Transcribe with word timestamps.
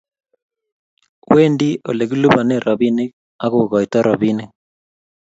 Wendi 1.33 1.69
olegilupane 1.89 2.55
robinik 2.65 3.11
ago 3.45 3.61
goito 3.71 3.97
robinik 4.07 4.51